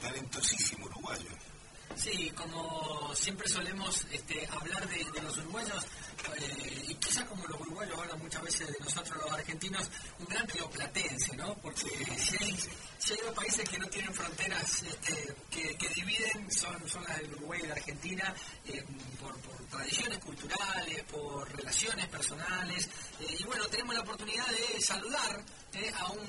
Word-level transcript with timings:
talentosísimo 0.00 0.86
uruguayo. 0.86 1.30
Sí, 1.94 2.30
como 2.34 3.14
siempre 3.14 3.48
solemos 3.48 4.06
este, 4.10 4.46
hablar 4.50 4.88
de, 4.88 5.22
los 5.22 5.36
uruguayos, 5.38 5.84
eh, 6.38 6.84
y 6.88 6.94
quizá 6.94 7.24
como 7.26 7.46
los 7.46 7.60
uruguayos 7.60 7.98
hablan 7.98 8.18
muchas 8.18 8.42
veces 8.42 8.68
de 8.68 8.78
nosotros 8.80 9.22
los 9.22 9.32
argentinos, 9.32 9.90
un 10.18 10.26
gran 10.26 10.48
rioplatense, 10.48 11.36
¿no? 11.36 11.54
Porque 11.58 11.86
si 12.16 12.36
hay, 12.42 12.58
si 13.04 13.14
hay 13.14 13.34
países 13.34 13.68
que 13.68 13.78
no 13.78 13.86
tienen 13.88 14.14
fronteras 14.14 14.82
este, 14.84 15.34
que, 15.50 15.74
que 15.76 15.88
dividen, 15.88 16.50
son, 16.52 16.88
son 16.88 17.02
las 17.02 17.18
del 17.18 17.34
Uruguay 17.34 17.60
y 17.64 17.66
la 17.66 17.74
Argentina, 17.74 18.32
eh, 18.66 18.84
por, 19.20 19.36
por 19.40 19.56
tradiciones 19.66 20.18
culturales, 20.18 21.02
por 21.10 21.50
relaciones 21.56 22.06
personales, 22.06 22.88
eh, 23.20 23.36
y 23.40 23.42
bueno, 23.44 23.66
tenemos 23.66 23.94
la 23.96 24.02
oportunidad 24.02 24.46
de 24.46 24.80
saludar 24.80 25.42
eh, 25.72 25.92
a, 25.98 26.12
un, 26.12 26.20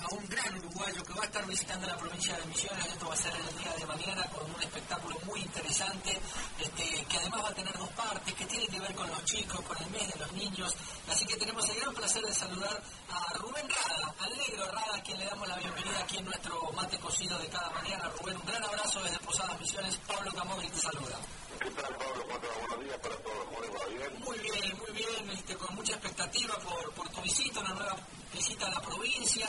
a 0.00 0.14
un 0.14 0.26
gran 0.28 0.56
uruguayo 0.58 1.04
que 1.04 1.12
va 1.12 1.22
a 1.22 1.26
estar 1.26 1.46
visitando 1.46 1.86
la 1.86 1.98
provincia 1.98 2.34
de 2.38 2.46
Misiones, 2.46 2.86
esto 2.86 3.08
va 3.08 3.14
a 3.14 3.18
ser 3.18 3.32
el 3.34 3.58
día 3.58 3.72
de 3.78 3.84
mañana 3.84 4.22
con 4.28 4.50
un 4.50 4.62
espectáculo 4.62 5.18
muy 5.26 5.40
interesante, 5.40 6.18
este, 6.58 7.04
que 7.04 7.16
además 7.18 7.44
va 7.44 7.48
a 7.50 7.54
tener 7.54 7.76
dos 7.76 7.90
partes, 7.90 8.32
que 8.32 8.46
tiene 8.46 8.66
que 8.68 8.75
ver 8.86 8.94
con 8.96 9.08
los 9.10 9.24
chicos, 9.24 9.60
con 9.62 9.76
el 9.82 9.90
mes 9.90 10.12
de 10.12 10.18
los 10.20 10.32
niños, 10.32 10.74
así 11.10 11.26
que 11.26 11.36
tenemos 11.36 11.68
el 11.68 11.80
gran 11.80 11.94
placer 11.94 12.22
de 12.24 12.32
saludar 12.34 12.80
a 13.10 13.32
Rubén 13.38 13.68
Rada, 13.68 14.14
al 14.20 14.36
negro 14.36 14.64
Rada, 14.70 14.96
a 14.96 15.02
quien 15.02 15.18
le 15.18 15.24
damos 15.24 15.48
la 15.48 15.56
bienvenida 15.56 15.98
aquí 16.00 16.18
en 16.18 16.24
nuestro 16.24 16.70
mate 16.72 16.98
cocido 16.98 17.36
de 17.38 17.48
cada 17.48 17.70
mañana. 17.70 18.08
Rubén, 18.20 18.36
un 18.36 18.46
gran 18.46 18.62
abrazo 18.64 19.02
desde 19.02 19.18
Posadas 19.20 19.58
Misiones, 19.60 19.96
Pablo 20.06 20.30
Camogli 20.32 20.68
te 20.68 20.78
saluda. 20.80 21.16
¿Qué 21.58 21.70
tal, 21.70 21.96
Pablo? 21.96 22.24
Buenos 22.26 22.84
días 22.84 22.98
para 23.02 23.16
todos. 23.22 23.44
¿Cómo 23.46 23.60
les 23.60 23.70
va? 23.74 23.86
¿Bien? 23.86 24.20
Muy 24.24 24.38
bien, 24.38 24.78
muy 24.78 24.92
bien, 24.92 25.30
este, 25.30 25.56
con 25.56 25.74
mucha 25.74 25.92
expectativa 25.94 26.54
por, 26.58 26.92
por 26.92 27.08
tu 27.08 27.20
visita, 27.22 27.60
una 27.60 27.70
nueva 27.74 27.96
visita 28.32 28.66
a 28.66 28.70
la 28.70 28.80
provincia. 28.80 29.48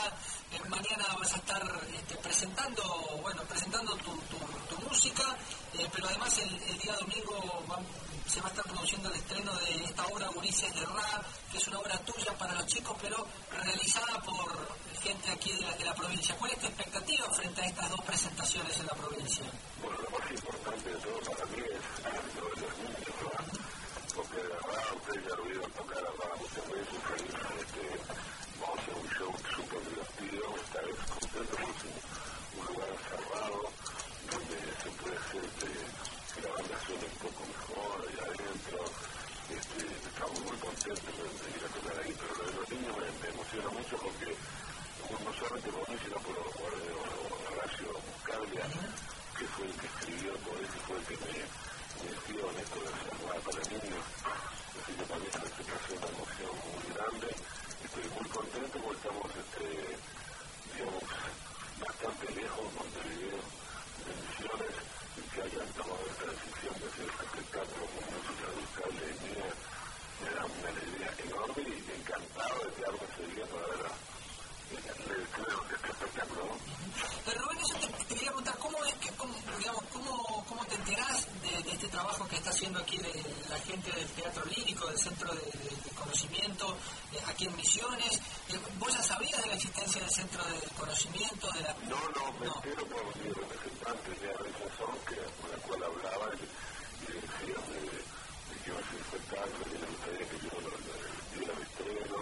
Eh, 0.52 0.60
mañana 0.68 1.04
vas 1.18 1.32
a 1.34 1.36
estar 1.36 1.62
este, 1.94 2.16
presentando, 2.16 2.82
bueno, 3.22 3.42
presentando 3.42 3.94
tu, 3.96 4.16
tu, 4.30 4.38
tu 4.74 4.88
música, 4.88 5.36
eh, 5.74 5.86
pero 5.92 6.08
además 6.08 6.36
el, 6.38 6.62
el 6.62 6.78
día 6.78 6.94
domingo 6.96 7.64
va- 7.70 7.78
se 8.28 8.40
va 8.40 8.48
a 8.48 8.50
estar 8.50 8.64
produciendo 8.64 9.08
el 9.08 9.16
estreno 9.16 9.52
de 9.54 9.84
esta 9.84 10.06
obra 10.06 10.30
Ulises 10.30 10.74
de 10.74 10.84
Ra, 10.84 11.22
que 11.50 11.58
es 11.58 11.68
una 11.68 11.78
obra 11.78 11.98
tuya 11.98 12.36
para 12.38 12.54
los 12.54 12.66
chicos, 12.66 12.96
pero 13.00 13.26
realizada 13.50 14.20
por 14.20 14.68
gente 15.02 15.30
aquí 15.30 15.52
de 15.52 15.84
la, 15.84 15.94
provincia. 15.94 16.36
¿Cuál 16.36 16.52
es 16.52 16.58
tu 16.58 16.66
expectativa 16.66 17.30
frente 17.32 17.62
a 17.62 17.66
estas 17.66 17.90
dos 17.90 18.00
presentaciones 18.02 18.78
en 18.80 18.86
la 18.86 18.94
provincia 18.94 19.44
lo 19.82 20.18
más 20.18 20.30
importante 20.30 20.90
de 20.90 20.96
todo 20.98 21.20
para 21.32 21.44
mí 21.46 21.62
es 21.62 21.84
lo 22.36 22.48
de 22.48 22.60
los 22.60 22.74
niños, 22.78 23.14
¿verdad? 23.18 23.44
Porque 24.14 24.36
de 24.36 24.48
verdad, 24.48 24.84
ustedes 24.96 25.24
ya 25.26 25.34
lo 25.36 25.42
vieron 25.44 25.70
tocar 25.72 25.98
a 25.98 26.10
Rada 26.18 26.36
muchas 26.38 26.66
veces. 26.68 26.98
y, 26.98 27.28
Este, 27.58 27.82
vamos 28.60 28.78
a 28.78 28.82
hacer 28.82 28.94
un 28.94 29.08
show 29.10 29.32
súper 29.56 29.80
divertido. 29.88 30.44
Esta 30.58 30.80
vez 30.82 30.96
contento 31.08 31.54
porque 31.58 31.76
es 31.78 31.84
un, 31.88 31.96
un 32.58 32.66
lugar 32.66 32.90
cerrado 33.08 33.58
donde 34.30 34.58
se 34.82 34.90
puede 34.98 35.16
hacer 35.18 35.42
este, 35.48 35.68
que 36.34 36.40
la 36.42 36.50
banda 36.54 36.76
suene 36.86 37.06
un 37.08 37.18
poco 37.18 37.40
mejor 37.48 37.96
allá 38.08 38.24
adentro. 38.28 38.78
Este, 39.48 39.78
estamos 40.08 40.40
muy 40.46 40.58
contentos 40.58 41.14
de, 41.18 41.26
de 41.26 41.48
ir 41.58 41.62
a 41.64 41.70
tocar 41.74 41.96
ahí, 41.98 42.12
pero 42.18 42.30
lo 42.38 42.44
de 42.44 42.52
los 42.58 42.68
niños 42.70 42.94
me, 42.98 43.06
me 43.18 43.28
emociona 43.34 43.68
mucho 43.70 43.96
porque 43.98 44.30
no 45.08 45.32
solamente 45.32 45.70
por 45.72 45.88
mí, 45.88 45.96
sino 46.04 46.16
por 46.20 46.36
Horacio 47.48 47.88
Buscaglia, 47.88 48.66
que 49.38 49.46
fue 49.46 49.64
el 49.66 49.72
que 49.72 49.86
escribió 49.86 50.32
todo 50.44 50.56
eso, 50.60 50.78
fue 50.86 50.96
el 50.98 51.04
que 51.08 51.16
me 51.16 51.32
metió 52.04 52.50
en 52.50 52.56
esto 52.58 52.78
de 52.78 52.88
hacer 52.92 53.14
nada 53.24 53.40
para 53.40 53.62
niños. 53.72 54.04
Así 54.78 54.92
que 54.92 55.04
para 55.08 55.20
mí 55.20 55.26
es 55.28 55.86
una 55.88 56.08
emoción 56.12 56.54
muy 56.68 56.84
grande. 56.92 57.28
Estoy 57.84 58.06
muy 58.14 58.28
contento 58.28 58.76
porque 58.84 59.00
estamos, 59.00 59.30
este, 59.32 59.66
digamos, 60.76 61.02
bastante 61.80 62.24
lejos 62.36 62.64
de 62.68 62.72
Montevideo, 62.78 63.42
de 64.04 64.12
Misiones, 64.18 64.76
y 65.16 65.22
que 65.32 65.40
hayan 65.40 65.68
tomado 65.72 66.04
esta 66.04 66.26
decisión 66.28 66.74
de 66.78 66.86
hacer 66.88 67.06
este 67.08 67.24
espectáculo 67.26 67.82
con 67.88 68.02
música 68.12 68.44
de 68.44 68.54
Buscaglia 68.60 69.08
y 69.08 69.16
mía, 69.24 69.48
me 70.20 70.30
da 70.36 70.42
una 70.44 70.68
alegría 70.68 71.10
enorme 71.16 71.60
y 71.64 71.80
encantado 71.96 72.56
de 72.64 72.70
quedarme 72.76 73.04
ese 73.08 73.24
día 73.32 73.46
para 73.48 73.66
ver 73.72 73.86
a 73.86 74.08
creo 74.68 75.68
que 75.68 75.74
este 75.74 75.88
espectáculo. 75.88 76.42
Pero 77.24 77.42
Rubén, 77.42 77.58
eso 77.58 77.74
te, 77.74 77.86
te 77.88 78.14
quería 78.14 78.28
preguntar, 78.28 78.58
¿cómo 78.58 78.84
es 78.84 78.94
que, 78.94 79.10
cómo, 79.16 79.34
digamos, 79.58 79.82
cómo, 79.92 80.44
cómo 80.48 80.64
te 80.66 80.74
enterás 80.74 81.26
de, 81.42 81.62
de 81.62 81.72
este 81.72 81.88
trabajo 81.88 82.26
que 82.28 82.36
está 82.36 82.50
haciendo 82.50 82.78
aquí 82.80 82.98
de, 82.98 83.12
la 83.48 83.58
gente 83.60 83.90
del 83.92 84.06
Teatro 84.08 84.44
Lírico, 84.46 84.86
del 84.86 84.98
Centro 84.98 85.34
de, 85.34 85.40
de- 85.40 85.76
de 85.84 85.90
Conocimiento, 85.94 86.76
eh, 87.12 87.18
aquí 87.26 87.46
en 87.46 87.56
Misiones? 87.56 88.14
Eh, 88.48 88.58
¿Vos 88.78 88.92
ya 88.92 89.02
sabías 89.02 89.42
de 89.42 89.48
la 89.48 89.54
existencia 89.54 90.00
del 90.00 90.10
Centro 90.10 90.42
de 90.44 90.60
Conocimiento? 90.78 91.50
De 91.52 91.60
la... 91.62 91.74
No, 91.88 91.98
no, 92.16 92.32
me 92.38 92.46
entero 92.46 92.86
por 92.86 93.04
mi 93.16 93.28
representante 93.32 94.10
de 94.20 94.30
Arrezazón, 94.30 94.94
que 95.08 95.16
con 95.40 95.50
la 95.50 95.56
cual 95.58 95.82
hablaba 95.84 96.26
y, 96.34 96.46
decía 97.08 97.58
de, 97.68 97.80
de 97.80 98.54
que 98.62 98.70
iba 98.70 98.78
a 98.78 98.84
ser 98.88 99.00
espectáculo, 99.00 99.64
que 99.64 99.78
le 99.78 99.86
gustaría 99.86 100.24
que 100.28 100.38
yo 100.44 100.52
lo 100.60 100.68
lo 100.68 100.92
diera 101.34 101.52
el 101.56 101.62
estreno. 101.62 102.18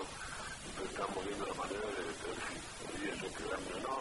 Entonces 0.67 0.91
estamos 0.93 1.25
viendo 1.27 1.47
la 1.47 1.55
manera 1.55 1.87
de, 1.87 1.97
de 1.97 2.03
ver 2.07 2.39
si 2.47 2.55
podría 2.87 3.13
yo 3.17 3.29
quedarme 3.37 3.73
o 3.77 3.81
no, 3.87 3.97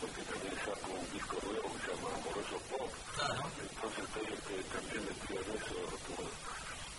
porque 0.00 0.22
también 0.22 0.54
saco 0.64 0.88
un 0.96 1.06
disco 1.12 1.36
nuevo 1.46 1.66
que 1.72 1.80
se 1.84 1.88
llama 1.94 2.08
Amoroso 2.16 2.58
Pop. 2.70 2.90
Entonces 3.56 4.04
estoy 4.06 4.26
este, 4.32 4.54
también 4.72 5.02
metido 5.06 5.38
en 5.46 5.50
eso 5.56 5.76
todo, 6.06 6.26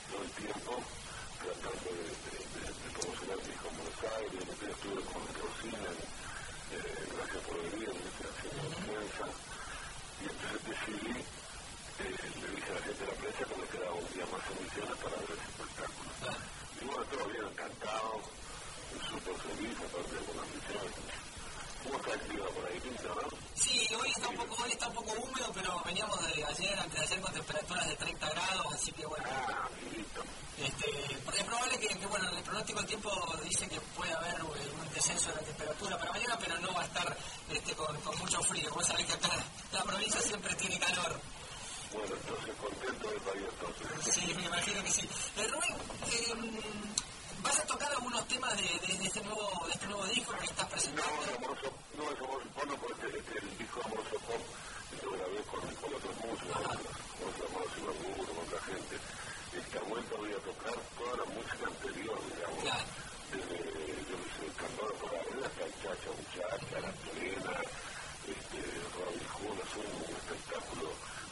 todo 0.08 0.22
el 0.24 0.32
tiempo, 0.38 0.72
tratando 1.42 1.90
de, 1.98 2.06
de, 2.06 2.32
de, 2.38 2.62
de 2.68 2.90
promocionar 2.94 3.38
mi 3.38 3.48
disco 3.52 3.66
en 3.68 3.76
Buenos 3.78 4.02
Aires. 4.18 4.42
Yo 4.48 4.57
estuve 4.72 5.02
con 5.08 5.24
Rosina 5.40 5.80
eh, 5.88 7.08
Gracias 7.16 7.42
por 7.48 7.56
venir, 7.72 7.90
en 7.90 8.04
esta 8.04 8.28
haciendo 8.28 8.64
confianza. 8.68 9.26
Y 10.20 10.24
entonces 10.28 10.62
decidí, 10.68 11.16
eh, 11.18 12.16
le 12.42 12.48
dije 12.52 12.70
a 12.72 12.76
la 12.76 12.82
gente 12.82 13.00
de 13.00 13.08
la 13.08 13.18
prensa 13.18 13.46
que 13.48 13.56
me 13.56 13.68
quedaba 13.68 13.96
un 13.96 14.10
día 14.12 14.26
más 14.28 14.44
en 14.52 14.58
misiones 14.64 14.98
para 15.00 15.16
ver 15.24 15.38
ese 15.38 15.48
espectáculo. 15.48 16.10
Y 16.78 16.86
bueno, 16.86 17.04
todavía 17.08 17.44
encantado, 17.48 18.12
súper 19.08 19.36
feliz, 19.48 19.78
aparte 19.80 20.12
de 20.12 20.20
algunas 20.20 20.48
misiones. 20.52 20.96
¿Cómo 21.84 21.96
está 21.98 22.12
el 22.14 22.22
clima 22.28 22.48
por 22.52 22.64
ahí, 22.68 22.78
no? 23.08 23.47
Sí, 23.60 23.88
hoy 24.00 24.10
está, 24.12 24.30
un 24.30 24.36
poco, 24.38 24.64
hoy 24.64 24.72
está 24.72 24.88
un 24.88 24.94
poco 24.94 25.12
húmedo, 25.14 25.52
pero 25.54 25.82
veníamos 25.86 26.20
de 26.36 26.44
ayer, 26.46 26.80
antes 26.80 27.00
de 27.00 27.06
ayer, 27.06 27.22
con 27.22 27.34
temperaturas 27.34 27.88
de 27.88 27.96
30 27.96 28.30
grados, 28.30 28.74
así 28.74 28.92
que 28.92 29.06
bueno. 29.06 29.26
Este, 30.58 30.90
es 31.14 31.44
probable 31.44 31.78
que, 31.80 32.06
bueno, 32.08 32.30
el 32.30 32.44
pronóstico 32.44 32.80
del 32.80 32.88
tiempo 32.88 33.36
dice 33.44 33.68
que 33.68 33.80
puede 33.96 34.12
haber 34.14 34.36
eh, 34.40 34.44
un 34.44 34.94
descenso 34.94 35.30
de 35.30 35.36
la 35.36 35.42
temperatura 35.42 35.98
para 36.00 36.12
mañana, 36.14 36.38
pero 36.40 36.60
no 36.60 36.74
va 36.74 36.82
a 36.82 36.86
estar 36.86 37.18
este, 37.52 37.74
con, 37.76 37.96
con 38.02 38.18
mucho 38.20 38.42
frío. 38.44 38.72
Vos 38.74 38.86
sabés 38.86 39.06
que 39.06 39.14
acá 39.14 39.30
la 39.72 39.84
provincia 39.84 40.22
siempre 40.22 40.54
tiene 40.56 40.80
calor. 40.80 41.20
Bueno, 41.94 42.16
entonces 42.16 42.56
contento 42.60 43.10
del 43.10 43.22
país 43.22 43.44
entonces. 43.50 44.14
Sí, 44.16 44.34
me 44.36 44.46
imagino 44.46 44.84
que 44.84 44.92
sí. 44.92 45.10
Eh, 45.38 45.48
Rubén, 45.48 45.76
eh, 46.12 46.34
¿vas 47.44 47.60
a 47.60 47.64
tocar 47.66 47.92
algunos 47.92 48.28
temas 48.28 48.56
de, 48.58 48.88
de, 48.88 48.98
de 48.98 49.06
este 49.06 49.22
nuevo, 49.22 49.64
de 49.68 49.72
este 49.74 49.86
nuevo 49.88 50.06
disco 50.08 50.34
que 50.38 50.46
estás 50.46 50.66
No, 50.66 50.70
presentando? 50.72 51.22
es 51.24 51.38
amoroso, 51.38 51.74
no 51.96 52.04
es 52.12 52.18
amoroso 52.20 52.50
pop, 52.56 52.66
no, 52.68 52.76
porque 52.78 53.08
este, 53.18 53.38
el 53.40 53.58
disco 53.60 53.82
Amoroso 53.86 54.18
Pop 54.26 54.42
lo 55.04 55.12
grabé 55.12 55.42
con, 55.46 55.62
con 55.62 55.94
otros 55.94 56.16
músicos, 56.18 56.58
con 56.58 57.28
otros 57.30 57.46
amorosos 57.50 57.78
Ibarburu, 57.78 58.26
con 58.26 58.38
otra 58.42 58.60
gente. 58.66 58.96
Esta 59.58 59.80
vuelta 59.88 60.16
voy 60.18 60.32
a 60.34 60.40
tocar 60.44 60.76
toda 61.00 61.14
la 61.18 61.26
música 61.34 61.66
anterior, 61.66 62.20
digamos. 62.36 62.62
Claro. 62.68 62.86
Desde, 63.32 63.58
yo 64.08 64.16
no 64.18 64.28
sé, 64.38 64.44
Cantado 64.58 64.94
por 65.00 65.10
la 65.14 65.22
Red 65.24 65.44
hasta 65.48 65.64
el 65.66 65.74
Chacha 65.82 66.12
Muchacha, 66.14 66.76
La 66.84 66.92
Plena, 67.08 67.56
este, 68.28 68.60
Robin 68.98 69.28
Hood, 69.34 69.58
hacer 69.64 69.86
un 69.88 70.14
espectáculo. 70.18 70.88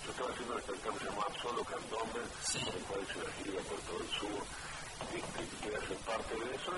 Yo 0.06 0.12
estaba 0.12 0.30
haciendo 0.32 0.54
un 0.54 0.60
espectáculo 0.60 1.04
llamado 1.06 1.34
Solo 1.42 1.62
Candombe, 1.66 2.22
Sí. 2.46 2.60
con 2.88 2.98
el 3.00 3.08
cual 3.46 3.62
hice 3.62 3.62
una 3.62 3.62
gira 3.62 3.62
por 3.70 3.80
todo 3.86 4.00
el 4.02 4.10
sur, 4.10 4.42
este, 5.14 5.40
que 5.46 5.56
quería 5.62 5.82
ser 5.88 5.98
parte 6.06 6.34
de 6.36 6.56
eso 6.56 6.72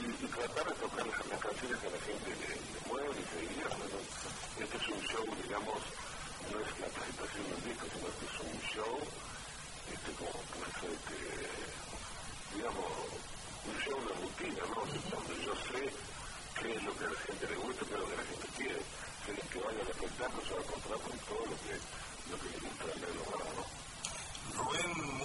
y, 0.00 0.06
y 0.10 0.28
tratar 0.28 0.66
de 0.66 0.74
tocar 0.74 1.06
las, 1.06 1.26
las 1.26 1.40
canciones 1.40 1.78
que 1.78 1.90
la 1.90 2.00
gente 2.00 2.30
le, 2.30 2.50
le 2.50 2.80
mueven 2.86 3.16
y 3.20 3.26
seguir. 3.30 3.66
Bueno, 3.70 3.98
este 4.58 4.76
es 4.76 4.88
un 4.88 5.02
show, 5.06 5.26
digamos, 5.42 5.80
no 6.50 6.56
es 6.58 6.70
la 6.80 6.88
presentación 6.90 7.44
del 7.50 7.62
disco, 7.64 7.86
sino 7.90 8.08
que 8.10 8.26
es 8.26 8.36
un 8.40 8.58
show, 8.70 8.96
este, 9.90 10.10
como 10.18 10.38
pues, 10.50 10.74
este, 10.90 11.18
digamos, 12.56 12.90
un 13.70 13.76
show 13.80 13.98
de 14.00 14.12
rutina, 14.18 14.62
¿no? 14.66 14.80
Donde 14.82 15.34
yo 15.44 15.54
sé 15.68 15.82
que 16.60 16.76
a 16.76 17.08
la 17.08 17.20
gente 17.24 17.46
le 17.46 17.56
gusta, 17.56 17.82
pero 17.88 18.04
que 18.04 18.16
la 18.16 18.24
gente 18.24 18.48
quiere. 18.56 18.82
Si 19.24 19.30
el 19.30 19.48
que 19.48 19.58
vaya 19.60 19.80
al 19.80 19.90
espectáculo 19.90 20.42
se 20.44 20.54
va 20.54 20.60
a 20.60 20.64
encontrar 20.64 20.98
con 21.00 21.18
todo 21.24 21.44
lo 21.46 21.56
que, 21.60 21.74
lo 22.28 22.36
que 22.40 22.48
le 22.50 22.58
gusta 22.60 22.84
¿no? 23.00 23.40
Rubén, 23.40 23.49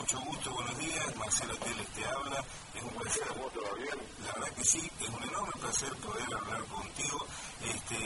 mucho 0.05 0.19
gusto, 0.21 0.51
buenos 0.51 0.77
días. 0.77 1.15
Marcelo 1.15 1.55
Teles 1.55 1.87
te 1.87 2.05
habla. 2.05 2.45
Es 2.75 2.83
un 2.83 2.89
placer. 2.89 3.27
¿Cómo 3.27 3.49
te 3.49 3.59
va 3.59 3.73
bien? 3.73 3.99
La 4.23 4.33
verdad 4.33 4.55
que 4.55 4.63
sí, 4.63 4.91
es 5.01 5.09
un 5.09 5.23
enorme 5.23 5.51
placer 5.59 5.95
poder 5.95 6.33
hablar 6.35 6.63
contigo. 6.65 7.25
Este, 7.63 7.97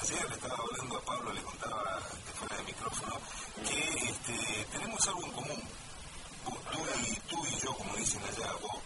ayer 0.00 0.28
le 0.28 0.34
estaba 0.36 0.58
hablando 0.62 0.98
a 0.98 1.00
Pablo, 1.00 1.32
le 1.32 1.42
contaba 1.42 1.98
de 2.24 2.32
fuera 2.38 2.56
de 2.56 2.62
micrófono, 2.62 3.18
que 3.66 3.80
este, 4.10 4.66
tenemos 4.70 5.08
algo 5.08 5.24
en 5.24 5.32
común. 5.32 5.62
Tú 6.70 6.78
y, 7.02 7.14
tú 7.28 7.46
y 7.46 7.58
yo, 7.58 7.74
como 7.74 7.96
dicen 7.96 8.22
allá, 8.22 8.52
vos. 8.62 8.78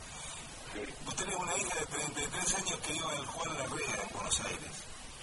Vos 1.04 1.16
tenés 1.16 1.36
una 1.36 1.56
hija 1.58 1.80
de 1.80 1.86
33 1.86 2.54
años 2.54 2.78
que 2.80 2.94
iba 2.94 3.10
al 3.10 3.26
Juan 3.26 3.58
Larrea 3.58 4.02
en 4.02 4.12
Buenos 4.14 4.40
Aires. 4.40 4.72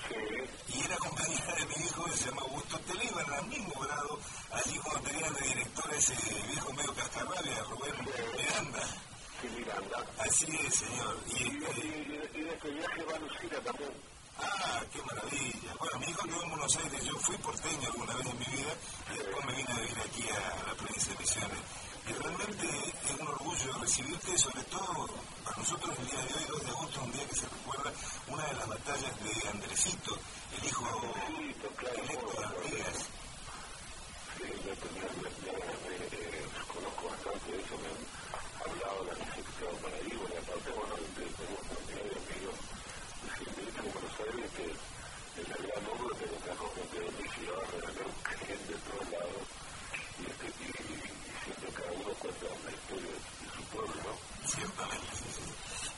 Sí. 0.10 0.78
Y 0.78 0.86
era 0.86 0.98
compañera 0.98 1.56
de 1.56 1.66
mi 1.66 1.86
hijo 1.86 2.04
que 2.04 2.18
se 2.18 2.26
llama 2.30 2.42
Augusto 2.44 2.80
Televa 2.82 3.22
en 3.24 3.34
el 3.34 3.46
mismo 3.48 3.82
grado, 3.82 4.20
allí 4.54 4.78
cuando 4.80 5.10
tenían 5.10 5.34
de 5.34 5.42
director 5.48 5.94
ese 5.94 6.16
viejo 6.50 6.74
medio 6.74 6.94
cascarrabia, 6.94 7.64
Rubén 7.70 7.96
Miranda. 8.38 8.84
Sí, 9.42 9.48
Miranda. 9.58 10.06
Así 10.20 10.46
es, 10.66 10.76
señor. 10.76 11.16
Y, 11.28 11.44
Y, 11.44 12.16
este, 12.16 12.40
y, 12.40 12.48
este 12.48 12.70
viaje 12.72 13.04
va 13.04 13.18
Lucila 13.20 13.60
también. 13.62 13.92
Ah, 14.38 14.82
qué 14.92 15.02
maravilla. 15.02 15.74
Bueno, 15.80 16.00
mi 16.00 16.06
hijo 16.08 16.24
quedó 16.24 16.44
en 16.44 16.50
Buenos 16.50 16.78
Aires. 16.78 17.06
Yo 17.06 17.16
fui 17.20 17.38
porteño 17.38 17.88
alguna 17.88 18.14
vez 18.16 18.28
en 18.28 18.40
mi 18.40 18.46
vida 18.46 18.74
y 19.14 19.18
después 19.18 19.46
me 19.46 19.56
vine 19.56 19.72
a 19.72 19.76
vivir 19.76 20.00
aquí 20.06 20.24
a 20.30 20.66
la 20.68 20.74
provincia 20.76 21.14
de 21.14 21.20
Misiones. 21.20 21.60
Y 22.08 22.14
realmente 22.14 22.68
es 23.06 23.12
un 23.20 23.28
orgullo 23.28 23.74
recibirte, 23.80 24.38
sobre 24.38 24.64
todo 24.64 25.08
para 25.44 25.58
nosotros 25.58 25.98
el 26.00 26.06
día 26.08 26.20
de 26.20 26.34
hoy, 26.34 26.46
2 26.50 26.62
de 26.64 26.70
agosto, 26.70 27.02
un 27.04 27.12
día 27.12 27.28
que 27.28 27.36
se 27.36 27.48
recuerda 27.48 27.94
una 28.28 28.44
de 28.46 28.54
las 28.54 28.68
batallas 28.68 29.14
de 29.24 29.48
Andresito, 29.50 30.18
el 30.58 30.68
hijo 30.68 31.14
de 31.16 32.44
Artigas. 32.44 32.98
Sí, 32.98 33.23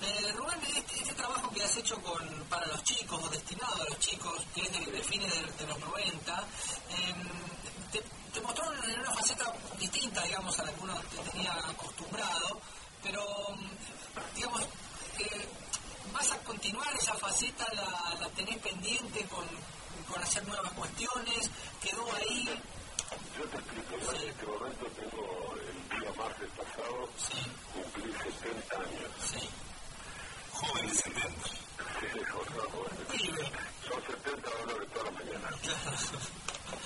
Eh, 0.01 0.33
este, 0.77 1.01
este 1.01 1.15
para 2.49 2.65
los 2.67 2.83
chicos 2.83 3.21
o 3.23 3.29
destinado 3.29 3.81
a 3.81 3.85
los 3.89 3.99
chicos, 3.99 4.45
que 4.53 4.61
es 4.61 4.71
de, 4.71 4.79
de 4.79 5.67
los 5.67 5.79
90, 5.79 6.43
eh, 6.89 7.13
faceta 9.25 9.51
distinta, 9.79 10.21
digamos, 10.23 10.59
a 10.59 10.63
la 10.63 10.71
que 10.71 10.81
uno 10.83 10.93
te 11.09 11.31
tenía 11.31 11.51
acostumbrado, 11.53 12.59
pero, 13.01 13.23
digamos, 14.35 14.61
eh, 15.19 15.47
¿vas 16.13 16.31
a 16.31 16.37
continuar 16.39 16.87
esa 16.95 17.13
faceta? 17.15 17.65
¿La, 17.73 18.19
la 18.19 18.29
tenés 18.29 18.57
pendiente 18.57 19.25
con, 19.25 19.45
con 20.11 20.21
hacer 20.21 20.45
nuevas 20.47 20.71
cuestiones? 20.73 21.49
¿Quedó 21.81 22.05
ahí? 22.17 22.45
Yo 23.37 23.43
te 23.49 23.57
explico, 23.57 23.97
yo 23.99 24.11
en 24.21 24.29
este 24.29 24.45
momento 24.45 24.85
tengo 24.95 25.55
el 25.55 25.99
día 25.99 26.11
martes 26.17 26.49
pasado, 26.51 27.09
cumplí 27.73 28.13
70 28.13 28.75
años. 28.75 29.11
Sí. 29.31 29.49
Joven 30.53 30.87
de 30.87 30.95
70. 30.95 31.49
Sí, 31.99 32.07
o 32.13 32.45
sea, 32.45 32.63
bueno, 32.73 32.95
Pibe. 33.11 33.51
son 33.89 34.01
70 34.05 34.49
horas 34.49 34.79
de 34.79 34.85
toda 34.87 35.05
la 35.05 35.11
mañana. 35.11 35.49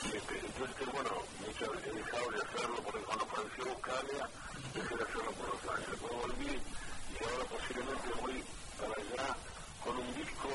Y 0.03 0.15
este, 0.18 0.39
entonces, 0.39 0.88
bueno, 0.92 1.12
muchas 1.45 1.69
veces 1.69 1.88
he 1.88 1.97
dejado 1.97 2.31
de 2.31 2.38
hacerlo 2.42 2.75
porque 2.83 3.00
cuando 3.06 3.24
apareció 3.25 3.65
Buscalia, 3.65 4.30
dejé 4.74 4.95
de 4.97 5.03
hacerlo 5.03 5.31
por 5.33 5.47
dos 5.53 5.75
años. 5.75 5.89
Después 5.92 6.13
volví 6.13 6.53
y 6.57 7.24
ahora 7.24 7.45
posiblemente 7.45 8.09
voy 8.21 8.44
para 8.80 8.95
allá 8.97 9.35
con 9.83 9.97
un 9.97 10.15
disco 10.15 10.50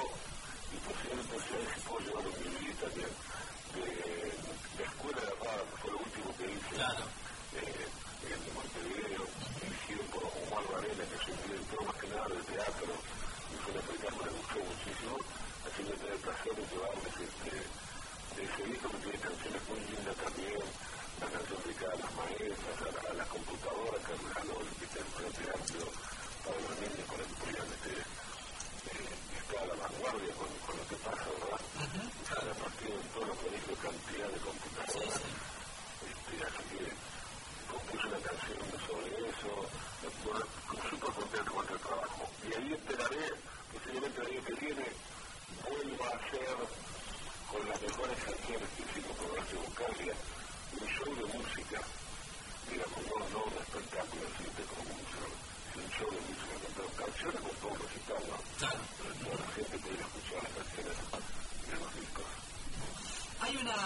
y 0.75 0.77
posiblemente 0.83 1.37
sea 1.49 1.59
ese 1.63 1.81
puedo 1.87 2.01
llevar 2.01 2.27
un 2.27 2.35
DVD 2.35 2.75
también 2.83 3.13
de, 3.75 3.85
de 3.85 4.83
Escuela 4.85 5.21
de 5.23 5.33
Rada, 5.45 5.63
que 5.71 5.77
fue 5.83 5.91
lo 5.93 5.99
último 5.99 6.29
que 6.37 6.45
hice 6.51 6.75
Claro. 6.75 7.05
eh, 7.55 7.89
en 8.25 8.41
Montevideo, 8.55 9.25
dirigido 9.61 10.03
por 10.11 10.25
Omar 10.25 10.65
Varela, 10.73 11.05
que 11.05 11.17
es 11.21 11.27
un 11.29 11.39
director 11.45 11.81
más 11.85 11.97
que 12.01 12.09
nada 12.09 12.27
de 12.29 12.41
teatro, 12.49 12.91
y 12.91 13.55
fue 13.63 13.71
una 13.75 13.83
película 13.85 14.11
que 14.11 14.25
me 14.25 14.33
gustó 14.35 14.57
muchísimo, 14.65 15.15
así 15.69 15.81
que 15.85 15.93
tengo 15.95 16.15
el 16.15 16.23
placer 16.25 16.53
de 16.57 16.65
llevarles 16.65 17.15
este, 17.29 17.53
de 18.35 18.41
ese 18.49 18.63
disco 18.65 18.89
que 18.91 18.99
tiene 19.05 19.19
canciones 19.21 19.63
muy 19.69 19.81
lindas 19.85 20.17
también, 20.25 20.65
la 21.21 21.29
canción 21.31 21.59
dedicada 21.63 21.93
a 21.95 22.01
las 22.03 22.13
maestras, 22.19 22.77
a, 22.81 22.89
la, 22.91 23.01
a 23.05 23.15
las 23.15 23.29
computadoras 23.29 24.01
que 24.09 24.13
regaló 24.25 24.55
el 24.65 24.71
Frente 24.75 25.45
Amplio 25.55 25.87
para 26.43 26.59
los 26.65 26.75
niños 26.81 27.07
con 27.07 27.19
el 27.21 27.27
que 27.29 27.37
podían 27.45 27.69
este, 27.77 27.93
eh, 27.95 29.15
estar 29.39 29.61
a 29.63 29.67
la 29.69 29.77
vanguardia 29.85 30.33
con, 30.35 30.49
con 30.65 30.75
lo 30.81 30.85
que 30.89 30.97
pasa, 31.05 31.27
¿verdad? 31.29 31.61
O 31.61 32.25
sea, 32.25 32.41
a 32.41 32.57
partir 32.65 32.89
de 32.91 33.07
todos 33.15 33.29
los 33.29 33.39
colegios 33.39 33.77
cantidad 33.85 34.29
de 34.33 34.41
computadoras. 34.43 35.21
Este, 36.05 36.35
así 36.45 36.63
que 36.75 36.85
compuse 37.71 38.07
una 38.09 38.21
canción 38.25 38.61
sobre 38.85 39.09
eso, 39.31 39.51
bueno, 40.25 40.45
súper 40.91 41.11
contento 41.15 41.51
con 41.55 41.65
el 41.71 41.79
trabajo. 41.81 42.23
Y 42.45 42.49
ahí 42.55 42.69
esperaré, 42.75 43.25
posiblemente 43.73 44.19
el 44.21 44.27
año 44.27 44.43
que 44.45 44.55
viene, 44.65 44.87
vuelva 45.65 46.07
a 46.11 46.17
hacer 46.19 46.57
con 47.51 47.63
las 47.69 47.79
mejores 47.81 48.19
canciones 48.25 48.69
que 48.75 48.83
hicimos 48.85 49.13
por 49.17 49.31
Horacio 49.33 49.59
Buscalia, 49.65 50.15
un 50.75 50.87
show 50.89 51.11
de 51.15 51.27
música, 51.39 51.79
digamos, 52.69 53.01
no, 53.09 53.17
no 53.33 53.39
un 53.47 53.55
espectáculo 53.65 54.23
así 54.29 54.45
de 54.45 54.65
como 54.69 54.91
un 54.91 55.05
show, 55.15 55.31
sino 55.73 55.85
un 55.85 55.93
show 55.95 56.09
de 56.11 56.21
música, 56.27 56.55
con 56.75 56.91
canciones 56.99 57.41
con 57.41 57.55
todo 57.63 57.71
un 57.71 57.81
recital, 57.85 58.23
¿no? 58.29 58.37
Claro. 58.59 58.81
Para 58.99 59.13
que 59.15 59.25
toda 59.25 59.37
la 59.39 59.49
gente 59.55 59.75
pudiera 59.79 60.05
escuchar 60.05 60.41
las 60.43 60.53
canciones 60.59 60.97
de 60.99 61.77
los 61.79 61.91
discos. 61.95 62.29
¿Hay, 63.41 63.57
una, 63.57 63.77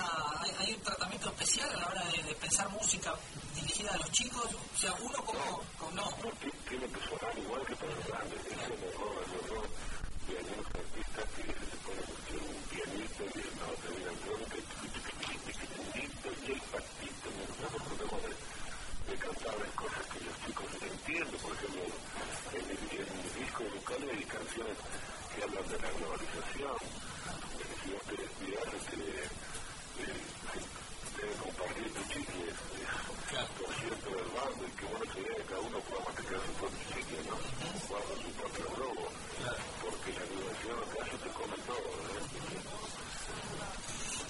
hay, 0.40 0.50
hay 0.58 0.72
un 0.74 0.80
tratamiento 0.82 1.27
especial 1.38 1.70
a 1.70 1.78
la 1.78 1.86
hora 1.86 2.04
de, 2.04 2.34
pensar 2.34 2.68
música 2.70 3.14
dirigida 3.54 3.90
a 3.94 3.98
los 3.98 4.10
chicos? 4.10 4.46
O 4.46 4.78
sea, 4.78 4.92
uno 5.00 5.24
como... 5.24 5.62
no, 5.80 5.90
No, 5.94 6.30
ti- 6.40 6.50
tiene 6.68 6.86
que 6.88 7.00
sonar 7.08 7.38
igual 7.38 7.62
que 7.66 7.76
para 7.76 7.94
los 7.94 8.06
grandes. 8.06 8.40
Es 8.46 8.52
el 8.58 8.82
error, 8.82 9.14
el 9.22 9.32
error 9.46 9.66
de 10.26 10.38
algunos 10.38 10.66
artistas 10.66 11.24
que 11.36 11.42
se 11.46 11.76
ponen 11.86 12.06
un 12.42 12.62
pianito 12.68 13.22
y 13.22 13.42
no 13.58 13.66
terminan 13.82 14.16
todo 14.26 14.42
que 14.50 14.60
y 15.98 16.52
el 16.52 16.60
patito. 16.74 17.28
Nosotros 17.38 17.82
tratamos 17.88 18.22
de, 18.26 18.34
de 19.08 19.14
cantarles 19.18 19.72
cosas 19.78 20.04
que 20.10 20.18
los 20.26 20.34
chicos 20.42 20.66
entienden. 20.90 21.38
Por 21.40 21.52
ejemplo, 21.54 21.82
en 22.58 22.64
el, 22.66 22.80
en 22.98 23.08
disco 23.38 23.62
de 23.62 23.78
hay 24.10 24.24
canciones 24.26 24.76
que 25.34 25.42
hablan 25.42 25.66
de 25.70 25.78
la 25.78 25.90
globalización. 25.98 26.78
Te 27.58 27.64
te, 27.64 27.86
te, 28.10 28.16
te. 28.18 28.48
Es 28.48 28.58
hace 28.58 28.78
te 28.78 28.98
come 28.98 29.06
todo. 29.06 29.22
¿eh? 29.22 30.87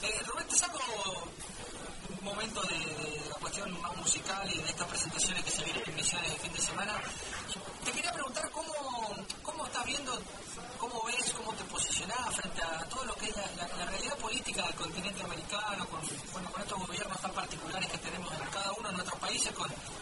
Eh, 0.03 0.23
Rubén, 0.27 0.47
te 0.49 0.57
saco 0.57 0.79
un 2.19 2.25
momento 2.25 2.61
de, 2.63 2.79
de 2.79 3.29
la 3.29 3.35
cuestión 3.37 3.81
más 3.83 3.97
musical 3.97 4.49
y 4.53 4.59
de 4.59 4.69
estas 4.69 4.87
presentaciones 4.87 5.45
que 5.45 5.51
se 5.51 5.65
vienen 5.65 5.83
en 5.87 5.95
Misiones 5.97 6.33
el 6.33 6.39
fin 6.41 6.53
de 6.53 6.61
semana. 6.61 6.95
Y 7.83 7.85
te 7.85 7.93
quería 7.93 8.13
preguntar 8.13 8.51
cómo, 8.51 9.65
estás 9.67 9.85
viendo, 9.85 10.19
cómo 10.79 11.03
ves, 11.05 11.33
cómo 11.37 11.53
te 11.55 11.65
posicionás 11.65 12.35
frente 12.37 12.63
a 12.63 12.85
todo 12.89 13.05
lo 13.05 13.15
que 13.17 13.27
es 13.27 13.37
la, 13.37 13.45
la- 13.57 13.77
la 13.77 13.85
realidad 13.91 14.17
política 14.19 14.63
del 14.63 14.75
continente 14.77 15.23
americano, 15.23 15.68
consecuencia. 19.53 19.98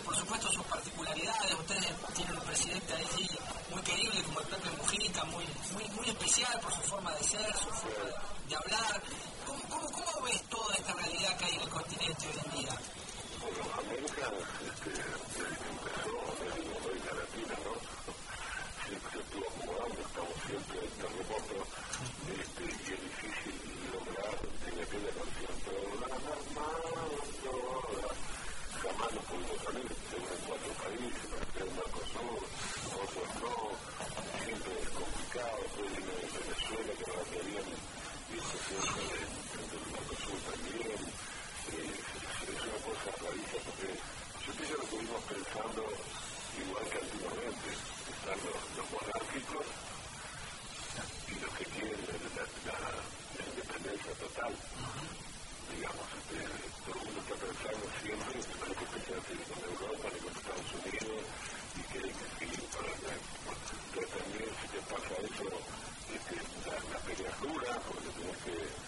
dura, 67.46 67.80
porque 67.86 68.08
tenés 68.16 68.36
que 68.44 68.85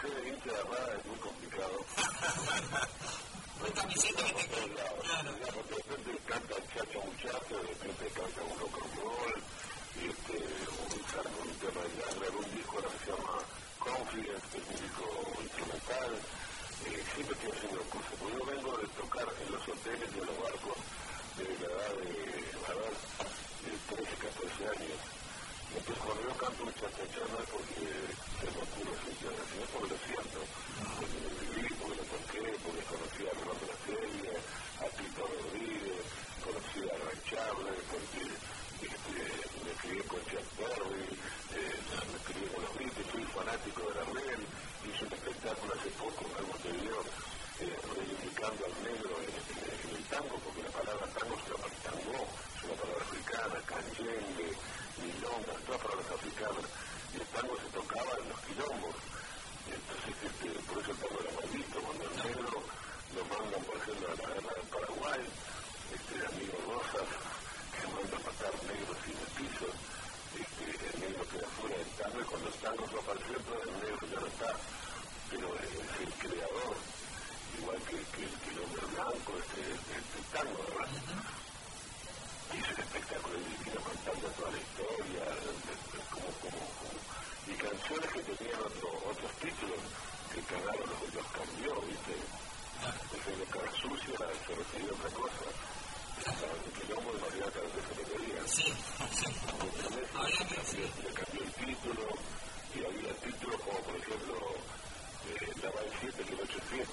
sede 0.00 0.20
bien 0.22 0.36
cerrada 0.42 0.94
es 0.98 1.06
muy 1.06 1.16
complicado. 1.18 1.84
Una 3.60 3.72
camiseta 3.72 4.24
que 4.24 4.44
te... 4.44 4.74
Claro. 4.74 6.05
apareció 73.00 73.36
todo 73.46 73.62
el 73.62 73.72
negro, 73.80 74.06
ya 74.12 74.20
no 74.20 74.26
está, 74.26 74.50
pero 75.30 75.46
es, 75.56 75.70
es 75.76 75.94
el 76.06 76.12
creador, 76.22 76.76
igual 77.58 77.78
que, 77.88 77.96
que, 78.14 78.24
que 78.26 78.50
el 78.50 78.58
hombre 78.64 78.84
blanco, 78.94 79.30
este, 79.36 79.60
este, 79.76 79.94
este 80.00 80.20
tango. 80.32 80.64
Hizo 82.56 82.70
el 82.72 82.80
espectáculo 82.80 83.36
y 83.36 83.64
vino 83.64 83.80
contando 83.82 84.26
toda 84.38 84.50
la 84.50 84.58
historia, 84.58 85.24
como, 86.10 86.30
como, 86.40 86.60
como, 86.78 86.96
y 87.46 87.54
canciones 87.58 88.10
que 88.12 88.22
tenían 88.22 88.60
otro, 88.60 88.88
otros 89.10 89.32
títulos 89.42 89.80
que 90.32 90.40
Canaro 90.46 90.84
los, 90.86 91.14
los 91.14 91.26
cambió, 91.36 91.74
¿viste? 91.84 92.14
Desde 93.12 93.36
lo 93.36 93.44
cara 93.46 93.72
sucia 93.72 94.16
se 94.46 94.54
refería 94.54 94.90
a 94.90 94.94
otra 94.94 95.10
cosa. 95.10 95.46
El 96.16 96.72
quilombo 96.80 97.12
de 97.12 97.20
María 97.20 97.50
Carlos 97.52 97.72
se 97.76 97.94
refería. 97.98 98.40
Sí, 98.46 98.72
sí. 99.12 99.26
Había 100.14 101.14
que 101.14 101.25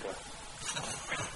Okay. 0.05 1.32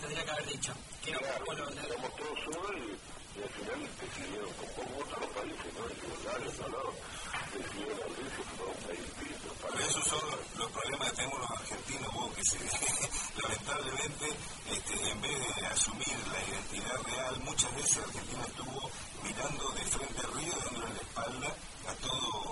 tendría 0.00 0.24
que 0.24 0.30
haber 0.30 0.46
dicho. 0.46 0.72
Quiero 1.02 1.20
claro, 1.20 1.44
poco 1.44 1.52
lo, 1.54 1.64
lo 1.64 1.72
y, 1.72 2.98
y, 3.36 3.42
al 3.42 3.48
final 3.48 3.80
decidieron, 4.00 4.50
como 4.74 4.98
otros 4.98 5.26
países, 5.30 5.70
¿no? 5.76 5.86
El 5.86 5.96
tribunal, 5.96 6.40
decidieron 7.52 8.00
abrirse 8.02 8.42
para 8.56 8.70
un 8.70 8.80
país 8.86 9.00
distinto. 9.06 9.48
Pero 9.62 9.86
esos 9.86 10.04
son 10.04 10.22
los, 10.30 10.40
los, 10.58 10.70
problemas 10.72 11.10
que 11.10 11.16
tenemos 11.16 11.38
los 11.40 11.50
argentinos, 11.50 12.14
vos, 12.14 12.34
que 12.34 12.44
se, 12.44 12.58
lamentablemente, 13.42 14.26
este, 14.70 15.10
en 15.10 15.20
vez 15.20 15.56
de 15.56 15.66
asumir 15.66 16.16
la 16.32 16.40
identidad 16.48 16.98
real, 17.06 17.40
muchas 17.44 17.74
veces 17.76 17.96
Argentina 17.98 18.44
estuvo 18.46 18.90
mirando 19.22 19.70
de 19.70 19.84
frente 19.84 20.20
arriba, 20.26 20.56
dando 20.64 20.80
la 20.80 21.00
espalda 21.00 21.56
a 21.86 21.94
todo 22.06 22.45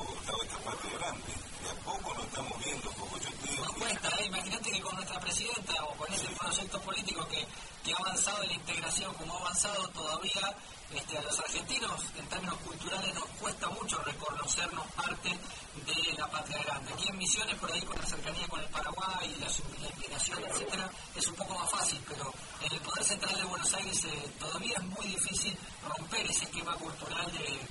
que 7.84 7.92
ha 7.92 7.96
avanzado 7.96 8.42
en 8.42 8.48
la 8.48 8.54
integración, 8.54 9.12
como 9.14 9.34
ha 9.34 9.40
avanzado 9.40 9.88
todavía 9.88 10.56
este, 10.94 11.18
a 11.18 11.22
los 11.22 11.38
argentinos, 11.38 12.02
en 12.16 12.26
términos 12.28 12.56
culturales 12.66 13.14
nos 13.14 13.28
cuesta 13.40 13.68
mucho 13.68 13.98
reconocernos 13.98 14.86
parte 14.92 15.28
de 15.28 16.12
la 16.16 16.26
patria 16.30 16.62
grande. 16.64 16.92
Aquí 16.94 17.08
en 17.08 17.18
Misiones, 17.18 17.56
por 17.56 17.70
ahí 17.70 17.82
con 17.82 17.98
la 17.98 18.06
cercanía 18.06 18.48
con 18.48 18.60
el 18.60 18.68
Paraguay, 18.68 19.36
la, 19.38 19.48
la 19.82 19.88
implicación, 19.88 20.42
etcétera, 20.44 20.90
es 21.14 21.26
un 21.26 21.34
poco 21.34 21.58
más 21.58 21.70
fácil, 21.70 22.00
pero 22.08 22.32
en 22.62 22.72
el 22.72 22.80
Poder 22.80 23.04
Central 23.04 23.36
de 23.36 23.44
Buenos 23.44 23.74
Aires 23.74 24.04
eh, 24.04 24.30
todavía 24.38 24.76
es 24.76 24.84
muy 24.84 25.06
difícil 25.06 25.56
romper 25.86 26.30
ese 26.30 26.44
esquema 26.44 26.74
cultural 26.76 27.30
de 27.32 27.63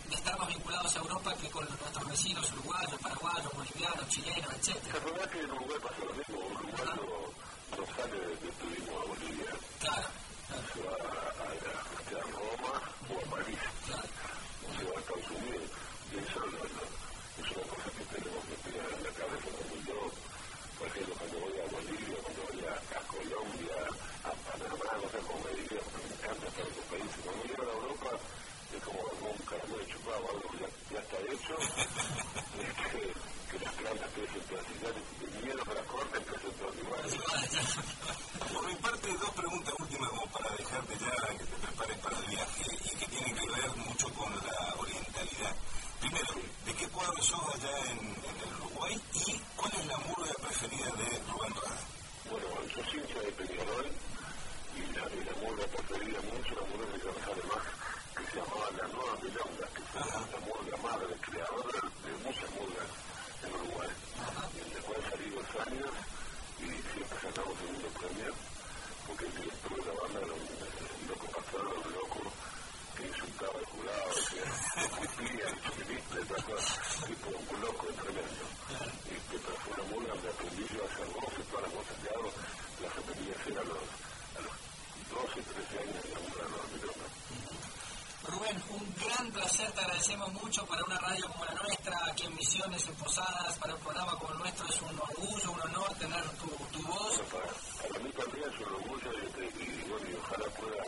agradecemos 89.94 90.34
mucho 90.34 90.66
para 90.66 90.84
una 90.86 90.98
radio 90.98 91.28
como 91.30 91.46
la 91.46 91.54
nuestra, 91.54 92.00
aquí 92.08 92.26
en 92.26 92.36
Misiones, 92.36 92.88
en 92.88 92.96
Posadas, 92.96 93.56
para 93.60 93.76
un 93.76 93.80
programa 93.82 94.16
como 94.18 94.32
el 94.34 94.40
nuestro 94.40 94.68
es 94.68 94.82
un 94.82 95.00
orgullo, 95.00 95.52
un 95.52 95.62
honor 95.62 95.94
tener 96.00 96.24
tu, 96.42 96.48
tu 96.72 96.88
voz. 96.88 97.20
para, 97.32 97.46
para 97.46 98.00
mí 98.04 98.10
también 98.12 98.50
es 98.50 98.60
un 98.60 98.74
orgullo 98.74 99.12
y, 99.14 99.62
y, 99.62 99.86
bueno, 99.88 100.10
y 100.10 100.16
ojalá 100.16 100.46
pueda, 100.58 100.84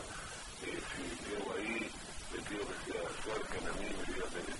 eh, 0.66 0.82
si 0.90 1.02
llego 1.30 1.52
ahí, 1.54 1.90
le 2.32 2.40
pido 2.42 2.62
que 2.66 2.74
se 2.82 2.98
acerquen 2.98 3.68
a 3.68 3.72
mí, 3.78 3.86
me 3.86 4.12
digan, 4.12 4.30
de- 4.34 4.56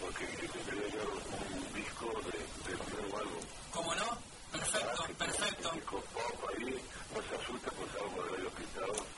porque 0.00 0.26
quería 0.26 0.96
dar 0.96 1.08
un 1.12 1.74
disco 1.74 2.06
de, 2.24 2.72
de 2.72 3.00
nuevo 3.02 3.18
álbum. 3.18 3.44
¿Cómo 3.70 3.94
no? 3.96 4.06
Perfecto, 4.50 5.04
perfecto. 5.18 5.68
Un 5.70 5.76
disco 5.76 6.02
pop 6.14 6.48
ahí, 6.56 6.72
no 7.14 7.20
se 7.20 7.34
asusta 7.36 7.70
pues 7.72 7.90
algo 8.00 8.22
de. 8.24 8.40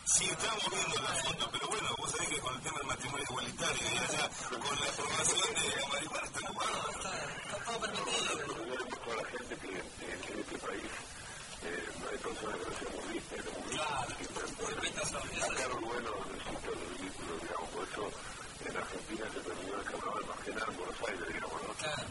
Sí, 0.05 0.25
estamos 0.29 0.65
viendo 0.71 1.03
la 1.03 1.15
foto, 1.23 1.51
con 2.41 2.55
el 2.55 2.61
tema 2.63 2.79
del 2.79 2.87
matrimonio 2.87 3.25
igualitario 3.29 3.83
y 3.83 3.99
allá 3.99 4.31
con 4.49 4.81
la 4.81 4.87
aprobación 4.87 5.55
de 5.55 5.63
la 5.81 5.89
marihuana. 5.89 6.27
Está, 6.27 6.41
la 9.17 9.25
gente 9.25 9.57
que, 9.57 9.69
en 9.69 10.39
este 10.41 10.59
país 10.59 10.91
eh, 11.63 11.89
no 12.01 12.09
hay 12.09 12.19
personas 12.19 12.57
que 12.57 12.85
no 12.87 13.03
Claro, 15.53 15.77
bueno 15.81 16.11
necesita 16.33 16.69
los 16.71 16.87
ridículos, 16.93 17.37
digamos, 17.43 17.69
por 17.71 17.83
eso 17.89 18.05
en 18.65 18.77
Argentina 18.77 19.25
se 19.33 19.41
terminó 19.41 19.75
el 19.77 19.85
carnaval 19.85 20.25
más 20.27 20.39
que 20.45 20.51
nada 20.55 20.67
en 20.71 20.77
Buenos 20.77 20.99
Aires, 21.09 21.27
digamos, 21.29 21.63
¿no? 21.63 21.73
Claro, 21.75 22.03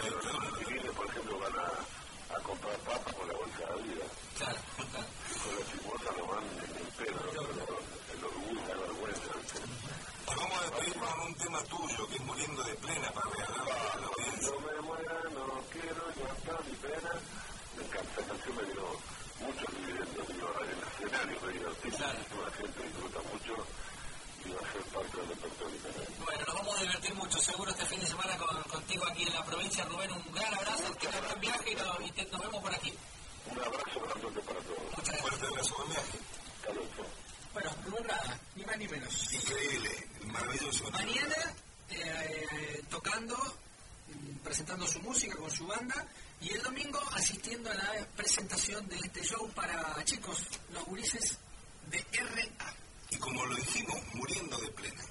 Pero 0.00 0.40
los 0.40 0.58
civiles, 0.58 0.92
por 0.92 1.06
ejemplo, 1.06 1.38
van 1.38 1.56
a, 1.60 2.34
a 2.34 2.40
comprar 2.40 2.76
papas 2.78 3.14
con 3.14 3.28
la 3.28 3.34
bolsa 3.34 3.60
de 3.60 3.82
vida. 3.84 4.04
claro, 4.38 4.58
claro. 4.90 5.06
Y 5.30 5.38
con 5.38 5.52
la 5.52 5.62
chimosa 5.68 6.10
no 6.16 6.24
van 6.26 6.44
en 6.48 6.76
el 6.80 6.90
pelo, 6.96 7.20
¿no? 7.20 7.42
pero 7.60 7.76
el 8.10 8.24
orgullo, 8.24 8.60
la 8.68 8.74
vergüenza. 8.80 9.30
¿viste? 9.36 9.60
Te 9.60 10.34
vamos 10.36 10.56
a 10.56 10.62
despedir 10.64 10.94
con 11.00 11.20
un 11.20 11.34
tema 11.34 11.60
tuyo 11.64 12.08
que 12.08 12.16
es 12.16 12.24
muriendo 12.24 12.62
de 12.64 12.74
plena 12.74 13.08
para 13.12 13.30
regalarle 13.30 13.72
a 13.72 13.96
la 14.00 14.06
audiencia. 14.08 14.50
No 14.50 14.60
me 14.60 14.80
muera, 14.80 15.14
no 15.36 15.44
quiero 15.70 16.02
llantar 16.16 16.60
mi 16.64 16.76
pena. 16.80 17.12
Me 17.76 17.82
encanta, 17.84 18.20
esa 18.20 18.28
canción 18.30 18.56
me 18.56 18.64
dio 18.72 18.84
mucho 19.40 19.64
dividendo, 19.76 20.20
digo, 20.28 20.48
en 20.60 20.68
el 20.70 20.80
escenario 20.80 21.36
me 21.40 21.52
la 22.44 22.50
gente 22.52 22.82
disfruta 22.82 23.18
mucho 23.32 23.66
y 24.44 24.50
va 24.50 24.60
a 24.68 24.72
ser 24.72 24.82
parte 24.92 25.16
del 25.18 25.28
repertorio 25.28 25.78
también. 25.80 26.24
Bueno, 26.24 26.44
nos 26.46 26.54
vamos 26.54 26.76
a 26.76 26.80
divertir 26.82 27.14
mucho, 27.14 27.38
seguro 27.38 27.70
este 27.70 27.86
fin 27.86 28.00
de 28.00 28.06
semana 28.06 28.36
con, 28.38 28.62
contigo 28.64 29.04
aquí 29.08 29.22
en 29.24 29.34
la 29.34 29.44
provincia. 29.44 29.84
Rubén, 29.84 30.12
un 30.12 30.32
gran 30.34 30.54
abrazo, 30.54 30.94
que 30.98 31.06
tengas 31.08 31.28
buen 31.28 31.40
viaje 31.40 31.70
y, 31.72 32.10
te- 32.12 32.24
nos 32.32 32.40
vemos 32.40 32.62
por 32.62 32.74
aquí. 32.74 32.94
Un 33.50 33.58
abrazo 33.58 34.00
grandote 34.00 34.40
para 34.40 34.60
todos. 34.60 34.78
Muchas 34.96 35.06
gracias. 35.06 35.20
Fuerte 35.20 35.46
abrazo, 35.46 35.74
buen 35.76 35.88
viaje. 35.90 36.18
Hasta 36.60 36.72
luego. 36.72 37.06
Bueno, 37.52 37.70
Rubén 37.84 38.04
Rada, 38.08 38.38
ni 38.54 38.64
más 38.64 38.78
ni 38.78 38.88
menos. 38.88 39.32
Increíble, 39.32 40.08
maravilloso. 40.26 40.90
Mañana 40.92 41.54
eh, 41.90 42.82
tocando, 42.88 43.36
presentando 44.44 44.86
su 44.86 45.00
música 45.00 45.36
con 45.36 45.50
su 45.50 45.66
banda 45.66 46.06
y 46.40 46.50
el 46.52 46.62
domingo 46.62 47.00
asistiendo 47.12 47.70
a 47.70 47.74
la 47.74 48.06
presentación 48.16 48.88
de 48.88 48.96
este 48.96 49.22
show 49.24 49.50
para 49.50 49.94
chicos, 50.04 50.42
los 50.72 50.84
gurises 50.84 51.36
de 51.90 51.98
RA. 51.98 52.74
Y 53.10 53.16
como 53.16 53.44
lo 53.46 53.54
dijimos, 53.56 53.96
muriendo 54.14 54.56
de 54.58 54.68
plena. 54.68 55.02